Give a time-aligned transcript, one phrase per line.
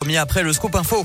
[0.00, 1.04] Premier après le scoop info.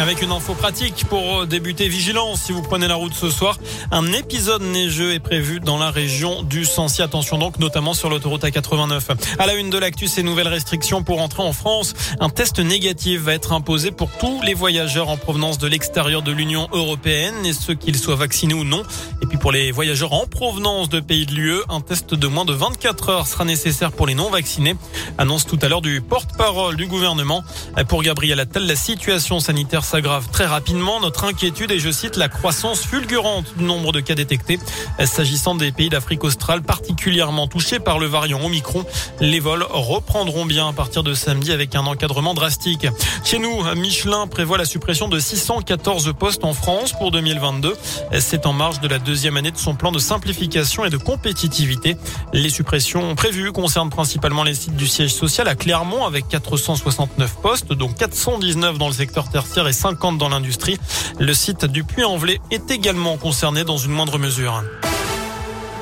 [0.00, 3.56] Avec une info pratique pour débuter vigilance si vous prenez la route ce soir.
[3.92, 7.00] Un épisode neigeux est prévu dans la région du Sancy.
[7.00, 9.02] Attention donc, notamment sur l'autoroute A89.
[9.38, 11.94] À la une de l'actu, ces nouvelles restrictions pour entrer en France.
[12.18, 16.32] Un test négatif va être imposé pour tous les voyageurs en provenance de l'extérieur de
[16.32, 18.82] l'Union européenne et ceux qu'ils soient vaccinés ou non.
[19.22, 22.44] Et puis pour les voyageurs en provenance de pays de l'UE, un test de moins
[22.44, 24.74] de 24 heures sera nécessaire pour les non vaccinés.
[25.18, 27.44] Annonce tout à l'heure du porte-parole du gouvernement.
[27.88, 31.00] Pour Gabriel Attal, la situation sanitaire s'aggrave très rapidement.
[31.00, 34.58] Notre inquiétude est, je cite, la croissance fulgurante du nombre de cas détectés.
[35.04, 38.84] S'agissant des pays d'Afrique australe particulièrement touchés par le variant Omicron,
[39.20, 42.86] les vols reprendront bien à partir de samedi avec un encadrement drastique.
[43.24, 47.76] Chez nous, Michelin prévoit la suppression de 614 postes en France pour 2022.
[48.18, 51.96] C'est en marge de la deuxième année de son plan de simplification et de compétitivité.
[52.32, 57.72] Les suppressions prévues concernent principalement les sites du siège social à Clermont avec 469 postes,
[57.74, 60.78] dont 419 dans le secteur tertiaire et 50 dans l'industrie.
[61.18, 64.62] Le site du Puy-en-Velay est également concerné dans une moindre mesure.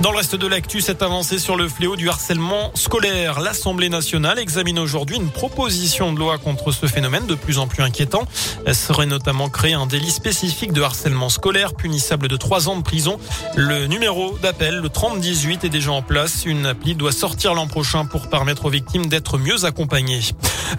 [0.02, 3.38] Dans le reste de l'actu, cette avancée sur le fléau du harcèlement scolaire.
[3.38, 7.84] L'Assemblée nationale examine aujourd'hui une proposition de loi contre ce phénomène de plus en plus
[7.84, 8.26] inquiétant.
[8.66, 12.82] Elle serait notamment créé un délit spécifique de harcèlement scolaire punissable de trois ans de
[12.82, 13.16] prison.
[13.54, 16.46] Le numéro d'appel, le 3018, est déjà en place.
[16.46, 20.22] Une appli doit sortir l'an prochain pour permettre aux victimes d'être mieux accompagnées.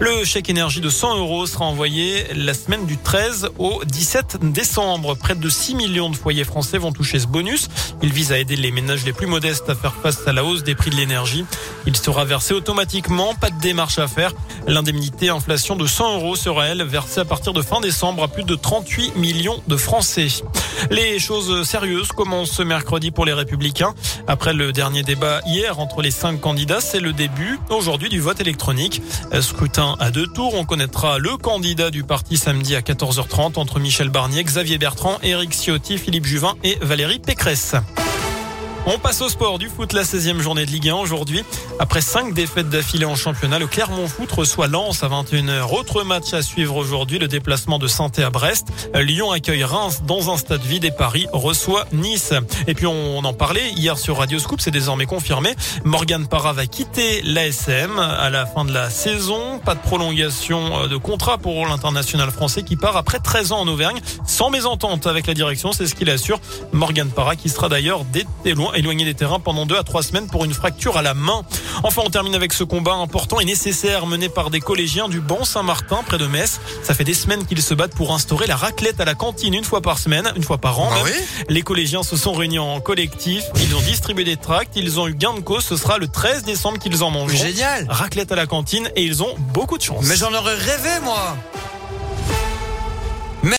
[0.00, 5.14] Le chèque énergie de 100 euros sera envoyé la semaine du 13 au 17 décembre.
[5.14, 7.68] Près de 6 millions de foyers français vont toucher ce bonus.
[8.02, 10.62] Il vise à aider les ménages les plus modestes à faire face à la hausse
[10.62, 11.44] des prix de l'énergie.
[11.86, 14.32] Il sera versé automatiquement, pas de démarche à faire.
[14.66, 18.44] L'indemnité inflation de 100 euros sera, elle, versée à partir de fin décembre à plus
[18.44, 20.28] de 38 millions de Français.
[20.90, 23.94] Les choses sérieuses commencent ce mercredi pour les Républicains.
[24.26, 28.40] Après le dernier débat hier entre les cinq candidats, c'est le début aujourd'hui du vote
[28.40, 29.02] électronique.
[29.40, 30.54] Scrutin à deux tours.
[30.54, 35.52] On connaîtra le candidat du parti samedi à 14h30 entre Michel Barnier, Xavier Bertrand, Éric
[35.52, 37.74] Ciotti, Philippe Juvin et Valérie Pécresse.
[38.86, 41.42] On passe au sport du foot, la 16e journée de Ligue 1 aujourd'hui.
[41.78, 45.74] Après cinq défaites d'affilée en championnat, le Clermont Foot reçoit Lens à 21h.
[45.74, 48.68] Autre match à suivre aujourd'hui, le déplacement de saint à Brest.
[48.94, 52.34] Lyon accueille Reims dans un stade vide et Paris reçoit Nice.
[52.66, 55.54] Et puis on en parlait hier sur Radio Scoop, c'est désormais confirmé.
[55.84, 59.60] Morgan Parra va quitter l'ASM à la fin de la saison.
[59.64, 64.00] Pas de prolongation de contrat pour l'international français qui part après 13 ans en Auvergne
[64.26, 66.38] sans mésentente avec la direction, c'est ce qu'il assure.
[66.72, 68.04] Morgan Parra qui sera d'ailleurs
[68.44, 71.42] loin éloigné des terrains pendant deux à trois semaines pour une fracture à la main.
[71.82, 75.44] Enfin, on termine avec ce combat important et nécessaire mené par des collégiens du Banc
[75.44, 76.60] Saint-Martin près de Metz.
[76.82, 79.64] Ça fait des semaines qu'ils se battent pour instaurer la raclette à la cantine une
[79.64, 80.90] fois par semaine, une fois par an.
[80.92, 81.12] Ah oui
[81.48, 83.44] les collégiens se sont réunis en collectif.
[83.56, 84.72] Ils ont distribué des tracts.
[84.76, 85.64] Ils ont eu gain de cause.
[85.64, 87.36] Ce sera le 13 décembre qu'ils en mangeront.
[87.36, 90.04] Génial Raclette à la cantine et ils ont beaucoup de chance.
[90.04, 91.36] Mais j'en aurais rêvé, moi